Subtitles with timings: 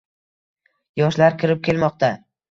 [1.01, 2.11] yoshlar kirib kelmoqda;